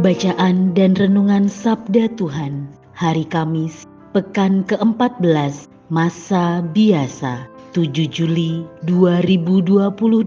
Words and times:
Bacaan 0.00 0.72
dan 0.72 0.96
Renungan 0.96 1.52
Sabda 1.52 2.08
Tuhan 2.16 2.72
Hari 2.96 3.28
Kamis, 3.28 3.84
Pekan 4.16 4.64
ke-14, 4.64 5.68
Masa 5.92 6.64
Biasa, 6.64 7.44
7 7.76 8.08
Juli 8.08 8.64
2022. 8.88 10.24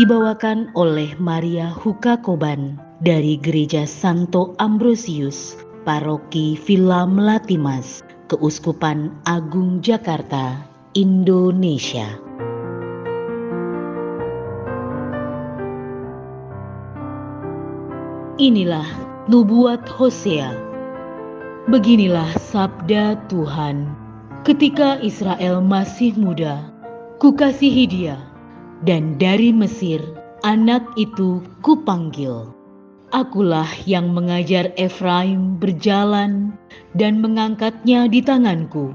Dibawakan 0.00 0.72
oleh 0.72 1.12
Maria 1.20 1.68
Hukakoban 1.68 2.80
dari 3.04 3.36
Gereja 3.36 3.84
Santo 3.84 4.56
Ambrosius, 4.56 5.60
Paroki 5.84 6.56
Villa 6.64 7.04
Melatimas, 7.04 8.00
Keuskupan 8.32 9.12
Agung 9.28 9.84
Jakarta, 9.84 10.64
Indonesia. 10.96 12.25
Inilah 18.36 18.84
nubuat 19.32 19.88
Hosea. 19.88 20.52
Beginilah 21.72 22.36
sabda 22.36 23.16
Tuhan. 23.32 23.88
Ketika 24.44 25.00
Israel 25.00 25.64
masih 25.64 26.12
muda, 26.20 26.68
kukasihi 27.16 27.88
dia, 27.88 28.20
dan 28.84 29.16
dari 29.16 29.56
Mesir 29.56 30.04
anak 30.44 30.84
itu 31.00 31.40
kupanggil. 31.64 32.52
Akulah 33.08 33.72
yang 33.88 34.12
mengajar 34.12 34.68
Efraim 34.76 35.56
berjalan 35.56 36.52
dan 36.92 37.24
mengangkatnya 37.24 38.04
di 38.04 38.20
tanganku. 38.20 38.92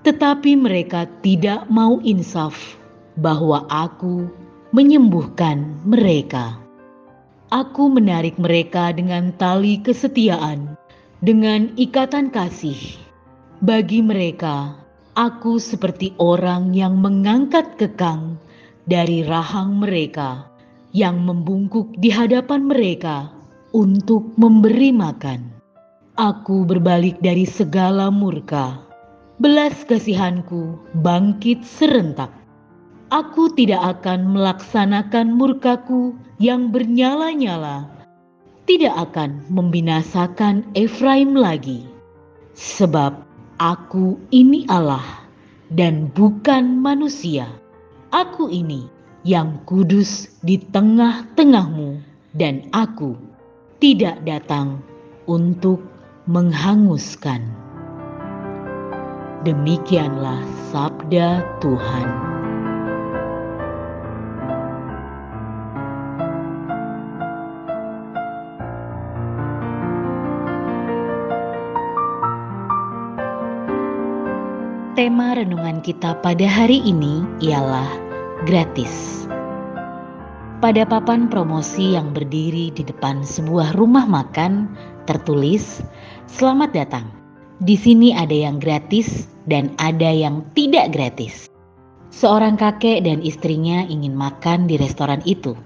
Tetapi 0.00 0.56
mereka 0.56 1.04
tidak 1.20 1.68
mau 1.68 2.00
insaf 2.00 2.80
bahwa 3.20 3.68
aku 3.68 4.32
menyembuhkan 4.72 5.76
mereka. 5.84 6.61
Aku 7.52 7.92
menarik 7.92 8.40
mereka 8.40 8.96
dengan 8.96 9.28
tali 9.36 9.76
kesetiaan, 9.84 10.72
dengan 11.20 11.68
ikatan 11.76 12.32
kasih. 12.32 12.96
Bagi 13.60 14.00
mereka, 14.00 14.72
aku 15.12 15.60
seperti 15.60 16.16
orang 16.16 16.72
yang 16.72 16.96
mengangkat 17.04 17.76
kekang 17.76 18.40
dari 18.88 19.20
rahang 19.20 19.84
mereka, 19.84 20.48
yang 20.96 21.20
membungkuk 21.28 21.92
di 22.00 22.08
hadapan 22.08 22.64
mereka 22.64 23.28
untuk 23.76 24.32
memberi 24.40 24.88
makan. 24.88 25.52
Aku 26.16 26.64
berbalik 26.64 27.20
dari 27.20 27.44
segala 27.44 28.08
murka, 28.08 28.80
belas 29.36 29.76
kasihanku 29.84 30.80
bangkit 31.04 31.68
serentak 31.68 32.32
aku 33.12 33.52
tidak 33.52 34.00
akan 34.00 34.32
melaksanakan 34.32 35.36
murkaku 35.36 36.16
yang 36.40 36.72
bernyala-nyala, 36.72 37.84
tidak 38.64 38.96
akan 39.12 39.44
membinasakan 39.52 40.64
Efraim 40.72 41.36
lagi, 41.36 41.84
sebab 42.56 43.20
aku 43.60 44.16
ini 44.32 44.64
Allah 44.72 45.04
dan 45.68 46.08
bukan 46.16 46.80
manusia. 46.80 47.44
Aku 48.16 48.48
ini 48.48 48.88
yang 49.28 49.60
kudus 49.68 50.32
di 50.40 50.56
tengah-tengahmu, 50.72 52.00
dan 52.32 52.64
aku 52.72 53.12
tidak 53.76 54.24
datang 54.24 54.80
untuk 55.28 55.84
menghanguskan. 56.24 57.44
Demikianlah 59.44 60.40
sabda 60.72 61.44
Tuhan. 61.60 62.31
Tema 74.92 75.32
renungan 75.32 75.80
kita 75.80 76.20
pada 76.20 76.44
hari 76.44 76.84
ini 76.84 77.24
ialah 77.40 77.88
gratis. 78.44 79.24
Pada 80.60 80.84
papan 80.84 81.32
promosi 81.32 81.96
yang 81.96 82.12
berdiri 82.12 82.68
di 82.76 82.84
depan 82.84 83.24
sebuah 83.24 83.72
rumah 83.72 84.04
makan 84.04 84.68
tertulis 85.08 85.80
"Selamat 86.28 86.76
datang". 86.76 87.08
Di 87.64 87.72
sini 87.72 88.12
ada 88.12 88.36
yang 88.36 88.60
gratis 88.60 89.32
dan 89.48 89.72
ada 89.80 90.12
yang 90.12 90.44
tidak 90.52 90.92
gratis. 90.92 91.48
Seorang 92.12 92.60
kakek 92.60 93.00
dan 93.00 93.24
istrinya 93.24 93.88
ingin 93.88 94.12
makan 94.12 94.68
di 94.68 94.76
restoran 94.76 95.24
itu. 95.24 95.56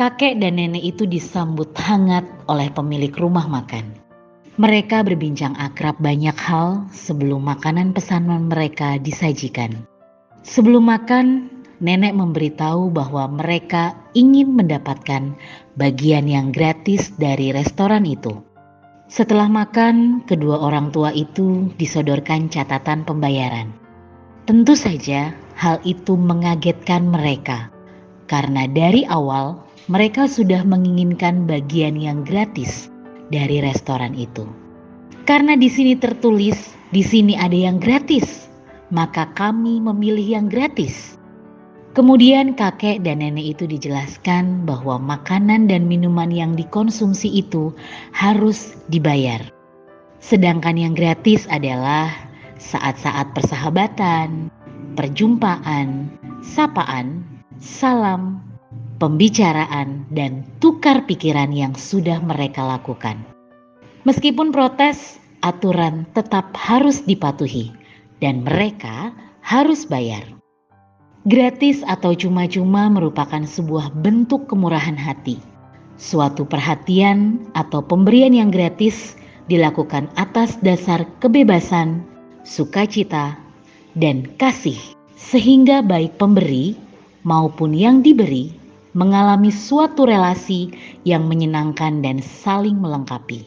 Kakek 0.00 0.40
dan 0.40 0.56
nenek 0.56 0.96
itu 0.96 1.04
disambut 1.04 1.76
hangat 1.76 2.24
oleh 2.48 2.72
pemilik 2.72 3.12
rumah 3.12 3.44
makan. 3.44 4.07
Mereka 4.58 5.06
berbincang 5.06 5.54
akrab 5.54 6.02
banyak 6.02 6.34
hal 6.34 6.90
sebelum 6.90 7.46
makanan 7.46 7.94
pesanan 7.94 8.50
mereka 8.50 8.98
disajikan. 8.98 9.86
Sebelum 10.42 10.82
makan, 10.82 11.46
nenek 11.78 12.18
memberitahu 12.18 12.90
bahwa 12.90 13.30
mereka 13.30 13.94
ingin 14.18 14.58
mendapatkan 14.58 15.38
bagian 15.78 16.26
yang 16.26 16.50
gratis 16.50 17.14
dari 17.14 17.54
restoran 17.54 18.02
itu. 18.02 18.34
Setelah 19.06 19.46
makan, 19.46 20.26
kedua 20.26 20.58
orang 20.58 20.90
tua 20.90 21.14
itu 21.14 21.70
disodorkan 21.78 22.50
catatan 22.50 23.06
pembayaran. 23.06 23.70
Tentu 24.42 24.74
saja, 24.74 25.38
hal 25.54 25.78
itu 25.86 26.18
mengagetkan 26.18 27.06
mereka 27.06 27.70
karena 28.26 28.66
dari 28.66 29.06
awal 29.06 29.62
mereka 29.86 30.26
sudah 30.26 30.66
menginginkan 30.66 31.46
bagian 31.46 31.94
yang 31.94 32.26
gratis 32.26 32.90
dari 33.28 33.60
restoran 33.62 34.12
itu. 34.16 34.44
Karena 35.28 35.56
di 35.56 35.68
sini 35.68 35.92
tertulis, 35.96 36.56
di 36.92 37.04
sini 37.04 37.36
ada 37.36 37.56
yang 37.56 37.76
gratis, 37.76 38.48
maka 38.88 39.28
kami 39.36 39.80
memilih 39.80 40.40
yang 40.40 40.46
gratis. 40.48 41.20
Kemudian 41.92 42.54
kakek 42.54 43.02
dan 43.02 43.20
nenek 43.20 43.58
itu 43.58 43.64
dijelaskan 43.66 44.64
bahwa 44.64 44.96
makanan 44.96 45.66
dan 45.68 45.88
minuman 45.88 46.30
yang 46.30 46.54
dikonsumsi 46.54 47.28
itu 47.42 47.74
harus 48.14 48.76
dibayar. 48.88 49.40
Sedangkan 50.22 50.78
yang 50.78 50.94
gratis 50.94 51.48
adalah 51.50 52.12
saat-saat 52.60 53.34
persahabatan, 53.34 54.48
perjumpaan, 54.94 56.08
sapaan, 56.42 57.22
salam, 57.58 58.42
pembicaraan, 58.98 60.06
dan 60.10 60.44
tukar 60.58 61.06
pikiran 61.06 61.54
yang 61.54 61.72
sudah 61.78 62.18
mereka 62.22 62.66
lakukan. 62.66 63.22
Meskipun 64.02 64.50
protes, 64.50 65.18
aturan 65.42 66.06
tetap 66.14 66.50
harus 66.58 67.02
dipatuhi, 67.06 67.70
dan 68.18 68.42
mereka 68.42 69.14
harus 69.42 69.86
bayar. 69.86 70.26
Gratis 71.26 71.82
atau 71.86 72.14
cuma-cuma 72.14 72.90
merupakan 72.90 73.42
sebuah 73.42 73.94
bentuk 74.02 74.50
kemurahan 74.50 74.96
hati. 74.96 75.38
Suatu 75.98 76.46
perhatian 76.46 77.42
atau 77.58 77.82
pemberian 77.82 78.30
yang 78.30 78.54
gratis 78.54 79.18
dilakukan 79.50 80.06
atas 80.14 80.54
dasar 80.62 81.02
kebebasan, 81.18 82.06
sukacita, 82.46 83.34
dan 83.98 84.30
kasih, 84.38 84.78
sehingga 85.18 85.82
baik 85.82 86.16
pemberi 86.16 86.78
maupun 87.26 87.74
yang 87.74 88.00
diberi 88.00 88.57
mengalami 88.98 89.54
suatu 89.54 90.10
relasi 90.10 90.74
yang 91.06 91.30
menyenangkan 91.30 92.02
dan 92.02 92.18
saling 92.18 92.74
melengkapi. 92.82 93.46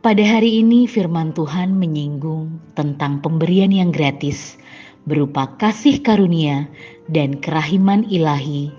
Pada 0.00 0.24
hari 0.24 0.64
ini, 0.64 0.88
Firman 0.88 1.36
Tuhan 1.36 1.76
menyinggung 1.76 2.56
tentang 2.72 3.20
pemberian 3.20 3.68
yang 3.68 3.92
gratis 3.92 4.56
berupa 5.04 5.60
kasih 5.60 6.00
karunia 6.00 6.72
dan 7.12 7.36
kerahiman 7.36 8.08
ilahi 8.08 8.72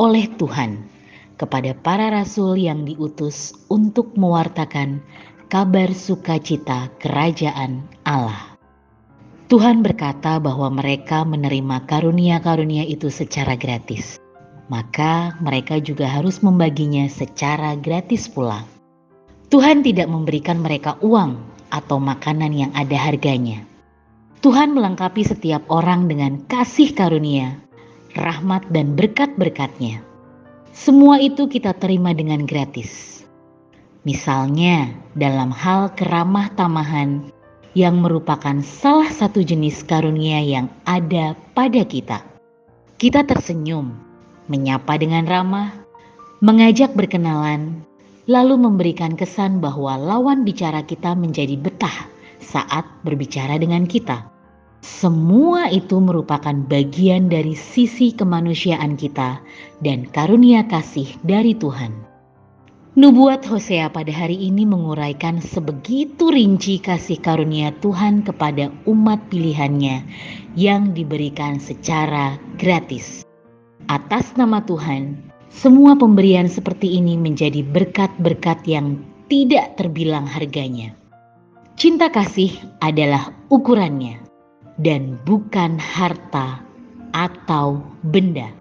oleh 0.00 0.32
Tuhan 0.40 0.88
kepada 1.36 1.76
para 1.76 2.08
rasul 2.08 2.56
yang 2.56 2.88
diutus 2.88 3.52
untuk 3.68 4.16
mewartakan 4.16 5.04
kabar 5.52 5.92
sukacita 5.92 6.88
kerajaan 7.04 7.84
Allah. 8.08 8.56
Tuhan 9.48 9.80
berkata 9.80 10.40
bahwa 10.40 10.68
mereka 10.68 11.24
menerima 11.24 11.88
karunia-karunia 11.88 12.84
itu 12.84 13.08
secara 13.08 13.56
gratis, 13.56 14.20
maka 14.68 15.36
mereka 15.40 15.80
juga 15.80 16.08
harus 16.08 16.44
membaginya 16.44 17.08
secara 17.08 17.74
gratis 17.76 18.28
pula. 18.28 18.64
Tuhan 19.48 19.80
tidak 19.80 20.12
memberikan 20.12 20.60
mereka 20.60 21.00
uang 21.00 21.40
atau 21.72 21.96
makanan 21.96 22.52
yang 22.52 22.72
ada 22.76 22.96
harganya. 22.96 23.64
Tuhan 24.44 24.76
melengkapi 24.76 25.24
setiap 25.24 25.66
orang 25.72 26.06
dengan 26.06 26.44
kasih 26.46 26.94
karunia, 26.94 27.58
rahmat, 28.14 28.68
dan 28.70 28.94
berkat-berkatnya. 28.94 30.04
Semua 30.70 31.18
itu 31.18 31.50
kita 31.50 31.74
terima 31.74 32.14
dengan 32.14 32.46
gratis. 32.46 33.24
Misalnya, 34.06 34.94
dalam 35.18 35.50
hal 35.50 35.90
keramah 35.98 36.54
tamahan 36.54 37.34
yang 37.74 37.98
merupakan 37.98 38.62
salah 38.62 39.10
satu 39.10 39.42
jenis 39.42 39.82
karunia 39.82 40.38
yang 40.38 40.70
ada 40.86 41.34
pada 41.52 41.82
kita. 41.82 42.22
Kita 42.94 43.26
tersenyum, 43.26 44.07
menyapa 44.48 44.96
dengan 44.96 45.28
ramah, 45.28 45.70
mengajak 46.40 46.92
berkenalan, 46.96 47.84
lalu 48.28 48.60
memberikan 48.60 49.16
kesan 49.16 49.60
bahwa 49.62 49.96
lawan 49.96 50.44
bicara 50.44 50.84
kita 50.84 51.16
menjadi 51.16 51.56
betah 51.56 52.08
saat 52.40 52.84
berbicara 53.04 53.60
dengan 53.60 53.84
kita. 53.84 54.28
Semua 54.78 55.68
itu 55.68 55.98
merupakan 55.98 56.54
bagian 56.54 57.26
dari 57.28 57.58
sisi 57.58 58.14
kemanusiaan 58.14 58.94
kita 58.94 59.42
dan 59.82 60.06
karunia 60.08 60.64
kasih 60.70 61.12
dari 61.26 61.52
Tuhan. 61.58 62.08
Nubuat 62.98 63.46
Hosea 63.46 63.94
pada 63.94 64.10
hari 64.10 64.50
ini 64.50 64.66
menguraikan 64.66 65.38
sebegitu 65.38 66.34
rinci 66.34 66.82
kasih 66.82 67.22
karunia 67.22 67.70
Tuhan 67.78 68.26
kepada 68.26 68.74
umat 68.90 69.22
pilihannya 69.30 70.02
yang 70.58 70.94
diberikan 70.98 71.62
secara 71.62 72.34
gratis. 72.58 73.27
Atas 73.88 74.36
nama 74.36 74.60
Tuhan, 74.68 75.16
semua 75.48 75.96
pemberian 75.96 76.44
seperti 76.44 77.00
ini 77.00 77.16
menjadi 77.16 77.64
berkat-berkat 77.64 78.68
yang 78.68 79.00
tidak 79.32 79.80
terbilang 79.80 80.28
harganya. 80.28 80.92
Cinta 81.72 82.12
kasih 82.12 82.52
adalah 82.84 83.32
ukurannya 83.48 84.20
dan 84.76 85.16
bukan 85.24 85.80
harta 85.80 86.60
atau 87.16 87.80
benda. 88.04 88.52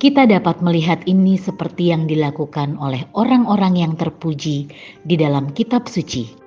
Kita 0.00 0.24
dapat 0.24 0.64
melihat 0.64 1.04
ini 1.04 1.36
seperti 1.36 1.92
yang 1.92 2.08
dilakukan 2.08 2.80
oleh 2.80 3.04
orang-orang 3.12 3.84
yang 3.84 4.00
terpuji 4.00 4.72
di 5.04 5.14
dalam 5.20 5.52
kitab 5.52 5.92
suci, 5.92 6.37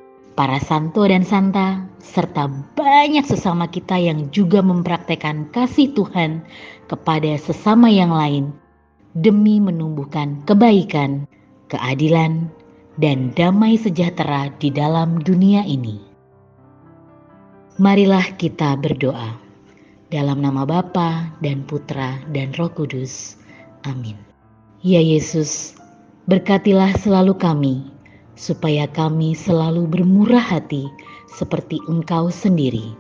para 0.41 0.57
santo 0.57 1.05
dan 1.05 1.21
santa, 1.21 1.85
serta 2.01 2.49
banyak 2.73 3.21
sesama 3.21 3.69
kita 3.69 4.01
yang 4.01 4.25
juga 4.33 4.65
mempraktekkan 4.65 5.53
kasih 5.53 5.93
Tuhan 5.93 6.41
kepada 6.89 7.37
sesama 7.37 7.93
yang 7.93 8.09
lain 8.09 8.49
demi 9.13 9.61
menumbuhkan 9.61 10.41
kebaikan, 10.49 11.29
keadilan, 11.69 12.49
dan 12.97 13.29
damai 13.37 13.77
sejahtera 13.77 14.49
di 14.57 14.73
dalam 14.73 15.21
dunia 15.21 15.61
ini. 15.61 16.01
Marilah 17.77 18.33
kita 18.41 18.81
berdoa 18.81 19.37
dalam 20.09 20.41
nama 20.41 20.65
Bapa 20.65 21.37
dan 21.45 21.69
Putra 21.69 22.17
dan 22.33 22.49
Roh 22.57 22.73
Kudus. 22.73 23.37
Amin. 23.85 24.17
Ya 24.81 25.05
Yesus, 25.05 25.77
berkatilah 26.25 26.97
selalu 26.97 27.37
kami 27.37 28.00
supaya 28.41 28.89
kami 28.89 29.37
selalu 29.37 29.85
bermurah 29.85 30.41
hati 30.41 30.89
seperti 31.29 31.77
Engkau 31.85 32.33
sendiri 32.33 32.97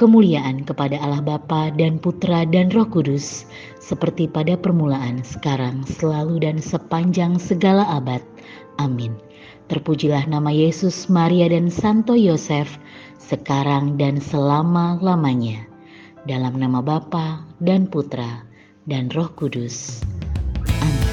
kemuliaan 0.00 0.64
kepada 0.64 0.96
Allah 0.96 1.20
Bapa 1.20 1.68
dan 1.76 2.00
Putra 2.00 2.48
dan 2.48 2.72
Roh 2.72 2.88
Kudus, 2.88 3.44
seperti 3.84 4.32
pada 4.32 4.56
permulaan, 4.56 5.20
sekarang, 5.20 5.84
selalu 5.84 6.40
dan 6.40 6.56
sepanjang 6.56 7.36
segala 7.36 7.84
abad. 7.84 8.24
Amin. 8.80 9.12
Terpujilah 9.68 10.24
nama 10.24 10.48
Yesus, 10.48 11.12
Maria 11.12 11.52
dan 11.52 11.68
Santo 11.68 12.16
Yosef, 12.16 12.80
sekarang 13.20 14.00
dan 14.00 14.16
selama-lamanya. 14.24 15.68
Dalam 16.24 16.56
nama 16.56 16.80
Bapa 16.80 17.44
dan 17.60 17.84
Putra 17.84 18.40
dan 18.88 19.12
Roh 19.12 19.28
Kudus. 19.36 20.00
Amin. 20.80 21.04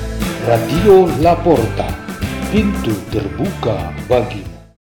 Radio 0.48 1.12
Laporta, 1.20 2.07
pintu 2.52 2.96
terbuka 3.12 3.92
bagimu. 4.10 4.47